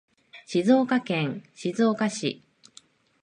[0.47, 2.41] 静岡県静岡市